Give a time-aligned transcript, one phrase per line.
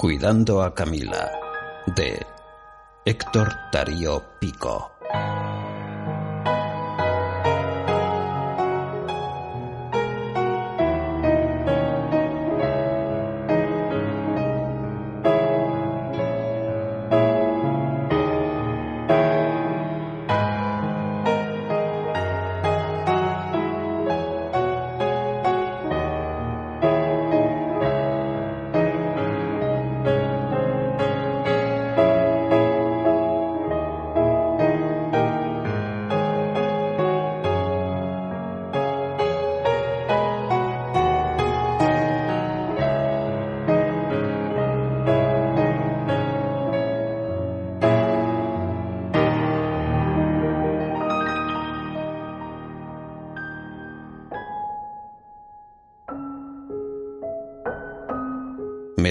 [0.00, 1.30] Cuidando a Camila
[1.94, 2.24] de
[3.04, 4.92] Héctor Tarío Pico.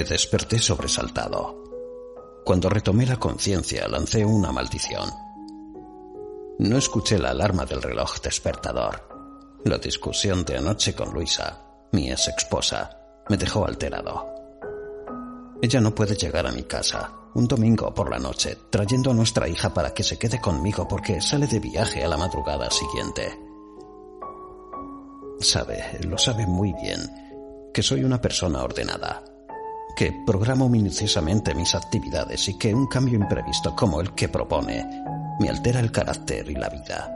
[0.04, 1.64] Desperté sobresaltado.
[2.46, 5.10] Cuando retomé la conciencia lancé una maldición.
[6.60, 9.60] No escuché la alarma del reloj despertador.
[9.66, 11.62] La discusión de anoche con Luisa,
[11.92, 12.90] mi ex esposa,
[13.28, 14.26] me dejó alterado.
[15.62, 19.48] Ella no puede llegar a mi casa un domingo por la noche trayendo a nuestra
[19.50, 23.38] hija para que se quede conmigo porque sale de viaje a la madrugada siguiente.
[25.42, 27.00] Sabe, lo sabe muy bien,
[27.74, 29.24] que soy una persona ordenada
[30.00, 34.88] que programo minuciosamente mis actividades y que un cambio imprevisto como el que propone
[35.42, 37.14] me altera el carácter y la vida.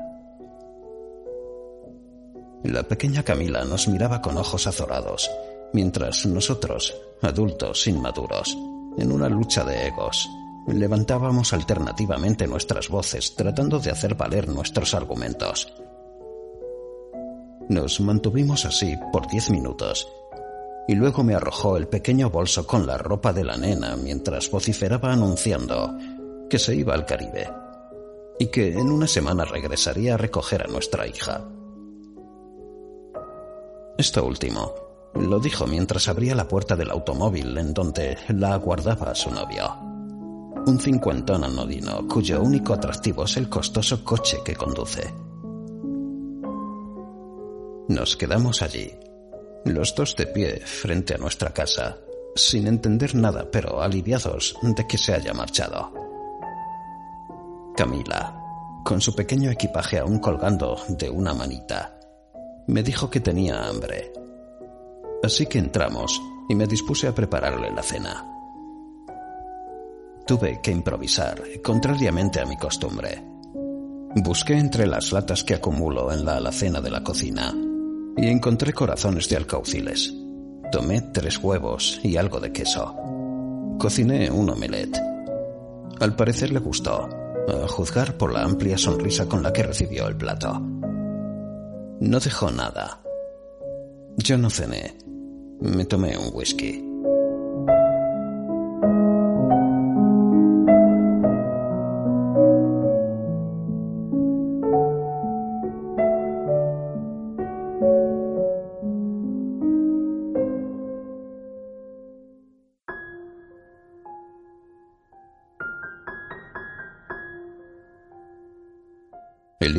[2.66, 5.32] La pequeña Camila nos miraba con ojos azorados,
[5.72, 8.58] mientras nosotros, adultos inmaduros,
[8.98, 10.30] en una lucha de egos,
[10.68, 15.74] levantábamos alternativamente nuestras voces tratando de hacer valer nuestros argumentos.
[17.70, 20.06] Nos mantuvimos así por diez minutos
[20.88, 25.14] y luego me arrojó el pequeño bolso con la ropa de la nena mientras vociferaba
[25.14, 25.98] anunciando
[26.50, 27.50] que se iba al Caribe
[28.40, 31.48] y que en una semana regresaría a recoger a nuestra hija.
[33.98, 34.74] Esto último
[35.16, 39.76] lo dijo mientras abría la puerta del automóvil en donde la aguardaba su novio.
[40.66, 45.14] Un cincuentón anodino cuyo único atractivo es el costoso coche que conduce.
[47.90, 48.92] Nos quedamos allí,
[49.66, 51.98] los dos de pie frente a nuestra casa,
[52.36, 55.92] sin entender nada, pero aliviados de que se haya marchado.
[57.76, 58.40] Camila,
[58.84, 61.98] con su pequeño equipaje aún colgando de una manita,
[62.68, 64.12] me dijo que tenía hambre.
[65.24, 68.30] Así que entramos y me dispuse a prepararle la cena.
[70.28, 73.24] Tuve que improvisar, contrariamente a mi costumbre.
[74.16, 77.54] Busqué entre las latas que acumulo en la alacena de la cocina
[78.18, 80.14] y encontré corazones de alcauciles.
[80.72, 82.96] Tomé tres huevos y algo de queso.
[83.80, 85.00] Cociné un omelette.
[86.00, 87.10] Al parecer le gustó,
[87.48, 90.60] a juzgar por la amplia sonrisa con la que recibió el plato.
[92.00, 93.02] No dejó nada.
[94.18, 94.98] Yo no cené.
[95.60, 96.93] Me tomé un whisky.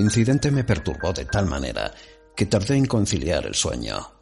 [0.04, 1.92] Incidente me perturbó de tal manera
[2.36, 4.12] que tardé en conciliar el sueño.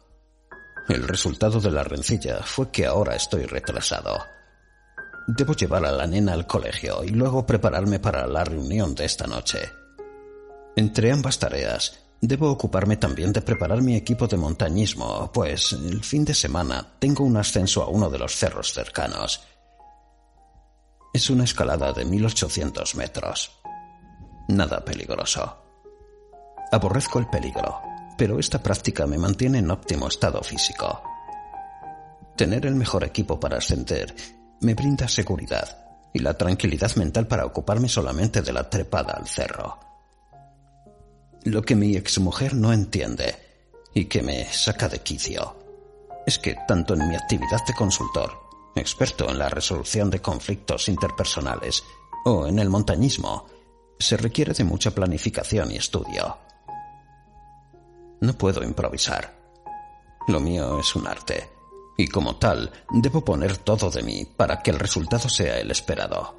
[0.89, 4.17] El resultado de la rencilla fue que ahora estoy retrasado.
[5.27, 9.25] Debo llevar a la nena al colegio y luego prepararme para la reunión de esta
[9.25, 9.59] noche.
[10.75, 16.25] Entre ambas tareas, debo ocuparme también de preparar mi equipo de montañismo, pues el fin
[16.25, 19.41] de semana tengo un ascenso a uno de los cerros cercanos.
[21.13, 23.63] Es una escalada de 1800 metros
[24.47, 25.62] nada peligroso.
[26.73, 27.83] Aborrezco el peligro,
[28.17, 31.03] pero esta práctica me mantiene en óptimo estado físico.
[32.35, 34.15] Tener el mejor equipo para ascender
[34.61, 39.77] me brinda seguridad y la tranquilidad mental para ocuparme solamente de la trepada al cerro.
[41.43, 43.35] Lo que mi exmujer no entiende
[43.93, 45.55] y que me saca de quicio
[46.25, 48.31] es que tanto en mi actividad de consultor,
[48.75, 51.83] experto en la resolución de conflictos interpersonales,
[52.25, 53.45] o en el montañismo,
[53.99, 56.42] se requiere de mucha planificación y estudio.
[58.23, 59.35] No puedo improvisar.
[60.29, 61.49] Lo mío es un arte,
[61.97, 66.33] y como tal, debo poner todo de mí para que el resultado sea el esperado.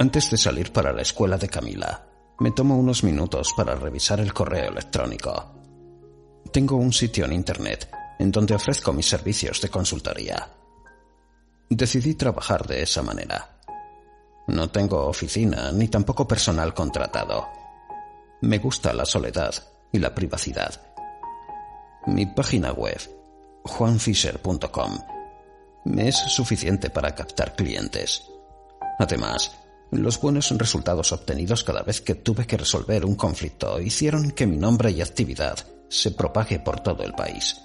[0.00, 2.04] Antes de salir para la escuela de Camila,
[2.40, 5.52] me tomo unos minutos para revisar el correo electrónico.
[6.50, 7.88] Tengo un sitio en Internet
[8.18, 10.48] en donde ofrezco mis servicios de consultoría
[11.70, 13.60] Decidí trabajar de esa manera.
[14.48, 17.61] No tengo oficina ni tampoco personal contratado.
[18.42, 19.54] Me gusta la soledad
[19.92, 20.80] y la privacidad.
[22.06, 22.98] Mi página web,
[23.62, 24.98] juanfisher.com,
[25.84, 28.24] me es suficiente para captar clientes.
[28.98, 29.56] Además,
[29.92, 34.56] los buenos resultados obtenidos cada vez que tuve que resolver un conflicto hicieron que mi
[34.56, 35.58] nombre y actividad
[35.88, 37.60] se propague por todo el país.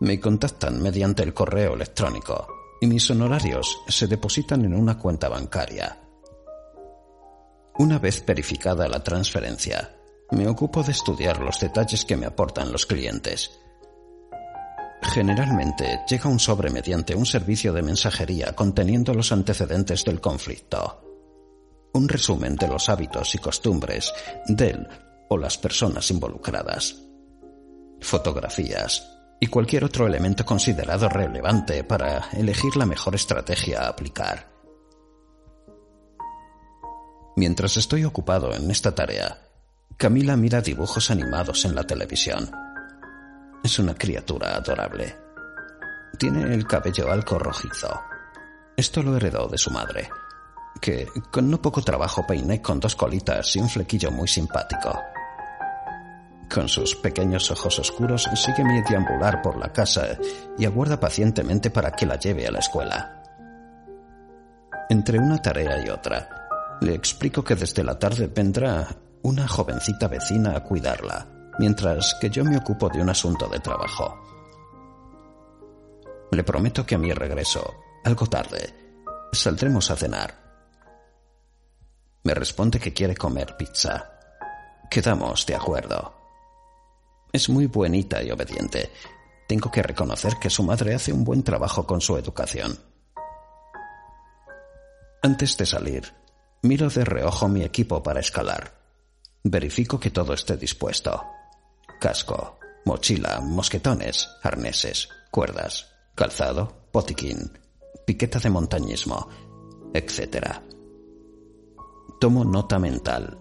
[0.00, 2.46] Me contactan mediante el correo electrónico
[2.80, 6.03] y mis honorarios se depositan en una cuenta bancaria.
[7.76, 9.96] Una vez verificada la transferencia,
[10.30, 13.50] me ocupo de estudiar los detalles que me aportan los clientes.
[15.02, 21.02] Generalmente llega un sobre mediante un servicio de mensajería conteniendo los antecedentes del conflicto,
[21.94, 24.12] un resumen de los hábitos y costumbres
[24.46, 24.86] del
[25.28, 26.94] o las personas involucradas,
[28.00, 29.04] fotografías
[29.40, 34.53] y cualquier otro elemento considerado relevante para elegir la mejor estrategia a aplicar.
[37.36, 39.38] Mientras estoy ocupado en esta tarea,
[39.96, 42.50] Camila mira dibujos animados en la televisión.
[43.62, 45.16] Es una criatura adorable.
[46.18, 48.02] Tiene el cabello algo rojizo.
[48.76, 50.08] Esto lo heredó de su madre,
[50.80, 55.00] que con no poco trabajo peiné con dos colitas y un flequillo muy simpático.
[56.52, 60.18] Con sus pequeños ojos oscuros sigue mi deambular por la casa
[60.56, 63.22] y aguarda pacientemente para que la lleve a la escuela.
[64.88, 66.43] Entre una tarea y otra,
[66.80, 68.88] le explico que desde la tarde vendrá
[69.22, 71.26] una jovencita vecina a cuidarla,
[71.58, 74.20] mientras que yo me ocupo de un asunto de trabajo.
[76.30, 77.74] Le prometo que a mi regreso,
[78.04, 78.74] algo tarde,
[79.32, 80.34] saldremos a cenar.
[82.24, 84.10] Me responde que quiere comer pizza.
[84.90, 86.14] Quedamos de acuerdo.
[87.32, 88.90] Es muy buenita y obediente.
[89.46, 92.78] Tengo que reconocer que su madre hace un buen trabajo con su educación.
[95.22, 96.23] Antes de salir,
[96.64, 98.72] miro de reojo mi equipo para escalar.
[99.42, 101.22] Verifico que todo esté dispuesto.
[102.00, 107.52] Casco, mochila, mosquetones, arneses, cuerdas, calzado, botiquín,
[108.06, 109.28] piqueta de montañismo,
[109.92, 110.60] etc.
[112.18, 113.38] Tomo nota mental.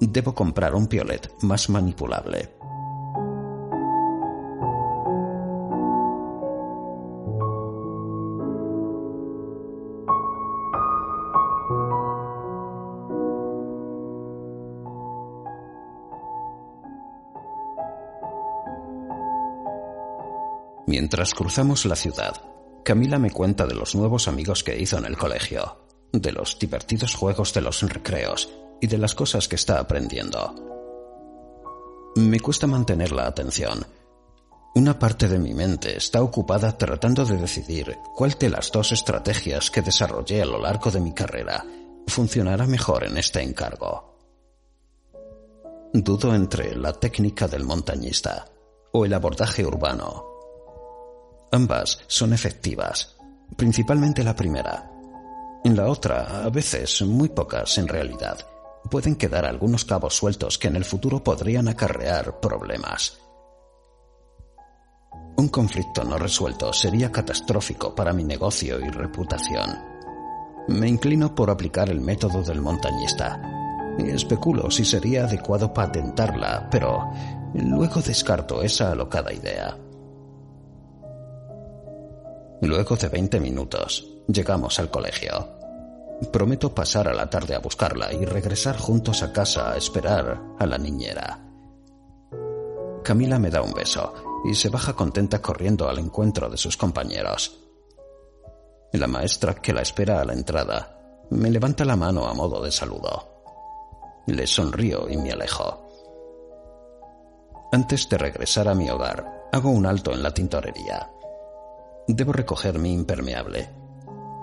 [0.00, 2.56] Debo comprar un piolet más manipulable.
[20.86, 22.40] Mientras cruzamos la ciudad,
[22.84, 25.78] Camila me cuenta de los nuevos amigos que hizo en el colegio,
[26.12, 28.48] de los divertidos juegos de los recreos
[28.80, 30.54] y de las cosas que está aprendiendo.
[32.14, 33.84] Me cuesta mantener la atención.
[34.76, 39.72] Una parte de mi mente está ocupada tratando de decidir cuál de las dos estrategias
[39.72, 41.64] que desarrollé a lo largo de mi carrera
[42.06, 44.16] funcionará mejor en este encargo.
[45.92, 48.46] Dudo entre la técnica del montañista
[48.92, 50.35] o el abordaje urbano
[51.52, 53.16] Ambas son efectivas,
[53.56, 54.90] principalmente la primera.
[55.64, 58.38] En la otra, a veces, muy pocas en realidad,
[58.90, 63.18] pueden quedar algunos cabos sueltos que en el futuro podrían acarrear problemas.
[65.36, 69.70] Un conflicto no resuelto sería catastrófico para mi negocio y reputación.
[70.68, 73.40] Me inclino por aplicar el método del montañista
[73.98, 77.10] especulo si sería adecuado patentarla, pero
[77.54, 79.76] luego descarto esa alocada idea.
[82.62, 85.48] Luego de 20 minutos, llegamos al colegio.
[86.32, 90.66] Prometo pasar a la tarde a buscarla y regresar juntos a casa a esperar a
[90.66, 91.38] la niñera.
[93.04, 97.60] Camila me da un beso y se baja contenta corriendo al encuentro de sus compañeros.
[98.92, 102.72] La maestra que la espera a la entrada me levanta la mano a modo de
[102.72, 103.42] saludo.
[104.26, 105.82] Le sonrío y me alejo.
[107.70, 111.10] Antes de regresar a mi hogar, hago un alto en la tintorería.
[112.08, 113.68] Debo recoger mi impermeable.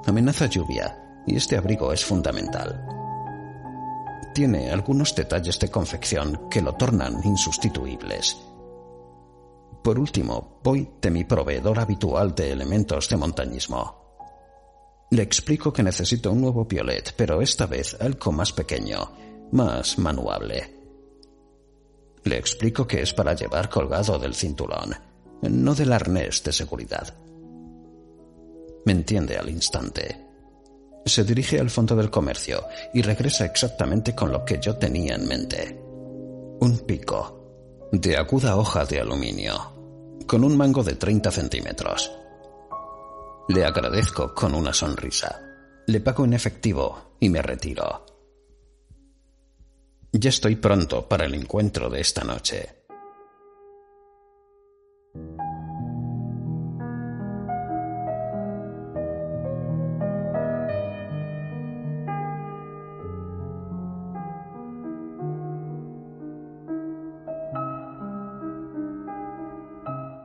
[0.06, 2.86] Amenaza lluvia y este abrigo es fundamental.
[4.34, 8.38] Tiene algunos detalles de confección que lo tornan insustituibles.
[9.84, 14.04] Por último, voy de mi proveedor habitual de elementos de montañismo.
[15.12, 19.12] Le explico que necesito un nuevo piolet, pero esta vez algo más pequeño,
[19.52, 20.84] más manuable.
[22.24, 24.96] Le explico que es para llevar colgado del cinturón,
[25.42, 27.14] no del arnés de seguridad.
[28.86, 30.20] Me entiende al instante.
[31.06, 32.64] Se dirige al fondo del comercio
[32.94, 35.82] y regresa exactamente con lo que yo tenía en mente.
[36.60, 42.12] Un pico, de aguda hoja de aluminio, con un mango de 30 centímetros.
[43.50, 45.42] Le agradezco con una sonrisa.
[45.88, 48.06] Le pago en efectivo y me retiro.
[50.14, 52.70] Ya estoy pronto para el encuentro de esta noche.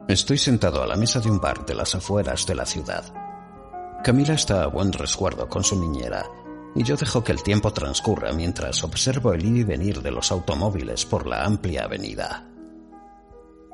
[0.09, 3.05] Estoy sentado a la mesa de un bar de las afueras de la ciudad.
[4.03, 6.25] Camila está a buen resguardo con su niñera
[6.75, 10.33] y yo dejo que el tiempo transcurra mientras observo el ir y venir de los
[10.33, 12.49] automóviles por la amplia avenida.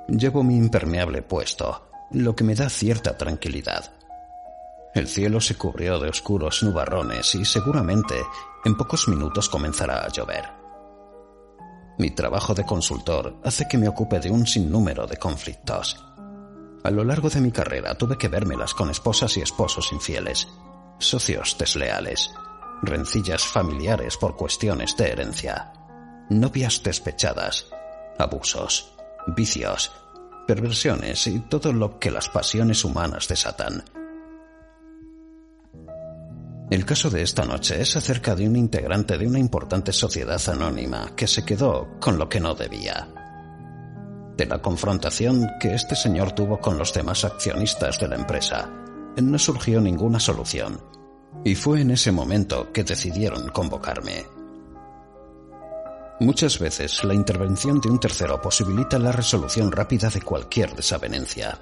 [0.09, 3.93] Llevo mi impermeable puesto, lo que me da cierta tranquilidad.
[4.93, 8.17] El cielo se cubrió de oscuros nubarrones y seguramente
[8.64, 10.47] en pocos minutos comenzará a llover.
[11.97, 15.97] Mi trabajo de consultor hace que me ocupe de un sinnúmero de conflictos.
[16.85, 20.49] A lo largo de mi carrera tuve que vérmelas con esposas y esposos infieles,
[20.99, 22.31] socios desleales,
[22.83, 25.73] rencillas familiares por cuestiones de herencia,
[26.29, 27.69] novias despechadas,
[28.19, 28.93] abusos,
[29.29, 29.93] vicios,
[30.47, 33.83] perversiones y todo lo que las pasiones humanas desatan.
[36.71, 41.17] El caso de esta noche es acerca de un integrante de una importante sociedad anónima
[41.17, 43.24] que se quedó con lo que no debía
[44.37, 48.69] de la confrontación que este señor tuvo con los demás accionistas de la empresa,
[49.23, 50.81] no surgió ninguna solución,
[51.45, 54.25] y fue en ese momento que decidieron convocarme.
[56.21, 61.59] Muchas veces la intervención de un tercero posibilita la resolución rápida de cualquier desavenencia.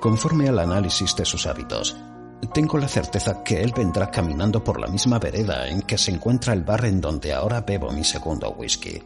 [0.00, 1.96] Conforme al análisis de sus hábitos,
[2.52, 6.52] tengo la certeza que él vendrá caminando por la misma vereda en que se encuentra
[6.52, 9.02] el bar en donde ahora bebo mi segundo whisky.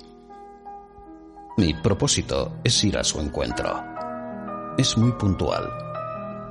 [1.54, 3.84] Mi propósito es ir a su encuentro.
[4.78, 5.68] Es muy puntual.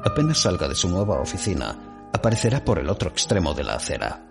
[0.03, 1.75] Apenas salga de su nueva oficina,
[2.13, 4.21] aparecerá por el otro extremo de la acera.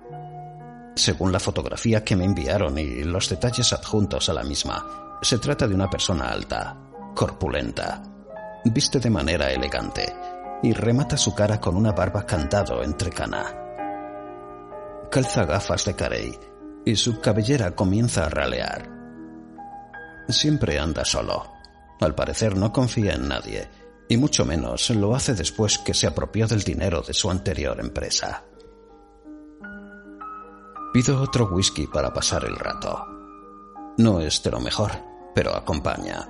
[0.95, 5.67] Según la fotografía que me enviaron y los detalles adjuntos a la misma, se trata
[5.67, 6.77] de una persona alta,
[7.17, 8.01] corpulenta,
[8.65, 10.15] viste de manera elegante
[10.63, 13.57] y remata su cara con una barba cantado entre cana.
[15.11, 16.39] Calza gafas de carey
[16.85, 19.00] y su cabellera comienza a ralear
[20.33, 21.53] siempre anda solo.
[22.01, 23.69] Al parecer no confía en nadie,
[24.09, 28.45] y mucho menos lo hace después que se apropió del dinero de su anterior empresa.
[30.93, 33.07] Pido otro whisky para pasar el rato.
[33.99, 34.91] No es de lo mejor,
[35.35, 36.29] pero acompaña.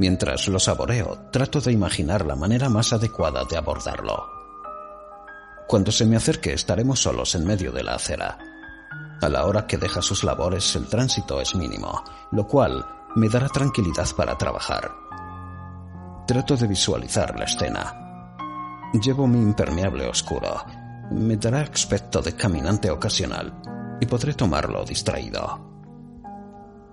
[0.00, 4.26] Mientras lo saboreo, trato de imaginar la manera más adecuada de abordarlo.
[5.68, 8.38] Cuando se me acerque estaremos solos en medio de la acera,
[9.20, 12.84] a la hora que deja sus labores el tránsito es mínimo, lo cual
[13.16, 14.90] me dará tranquilidad para trabajar.
[16.26, 18.42] Trato de visualizar la escena.
[18.92, 20.64] Llevo mi impermeable oscuro.
[21.10, 25.70] Me dará aspecto de caminante ocasional y podré tomarlo distraído.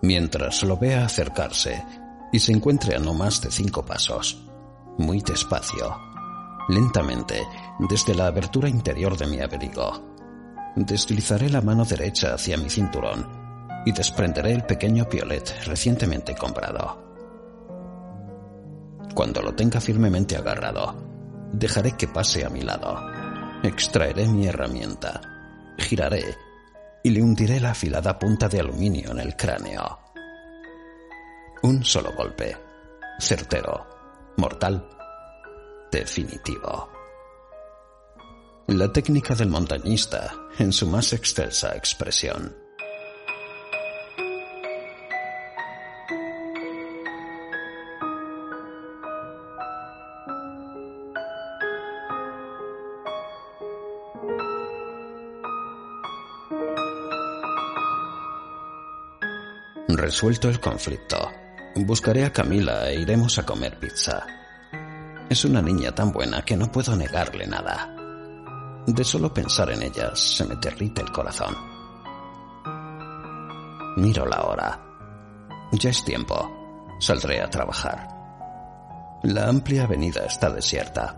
[0.01, 1.83] Mientras lo vea acercarse
[2.31, 4.43] y se encuentre a no más de cinco pasos,
[4.97, 5.95] muy despacio,
[6.67, 7.47] lentamente,
[7.79, 10.16] desde la abertura interior de mi abrigo,
[10.79, 17.03] Deslizaré la mano derecha hacia mi cinturón y desprenderé el pequeño piolet recientemente comprado.
[19.15, 20.93] Cuando lo tenga firmemente agarrado,
[21.51, 22.95] dejaré que pase a mi lado.
[23.63, 25.19] Extraeré mi herramienta,
[25.79, 26.37] giraré
[27.03, 29.99] y le hundiré la afilada punta de aluminio en el cráneo.
[31.63, 32.55] Un solo golpe,
[33.17, 33.87] certero,
[34.37, 34.87] mortal,
[35.91, 36.96] definitivo.
[38.67, 42.53] La técnica del montañista en su más excelsa expresión.
[59.87, 61.31] Resuelto el conflicto,
[61.75, 64.27] buscaré a Camila e iremos a comer pizza.
[65.29, 67.96] Es una niña tan buena que no puedo negarle nada.
[68.87, 71.53] De solo pensar en ellas se me derrite el corazón.
[73.97, 74.79] Miro la hora.
[75.73, 76.49] Ya es tiempo.
[76.97, 78.07] Saldré a trabajar.
[79.23, 81.17] La amplia avenida está desierta.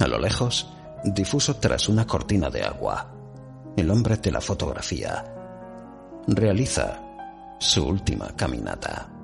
[0.00, 0.74] A lo lejos,
[1.04, 3.06] difuso tras una cortina de agua,
[3.76, 5.24] el hombre de la fotografía
[6.26, 7.00] realiza
[7.58, 9.17] su última caminata.